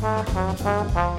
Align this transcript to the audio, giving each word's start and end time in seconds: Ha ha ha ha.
Ha 0.00 0.24
ha 0.32 0.54
ha 0.64 0.76
ha. 0.94 1.09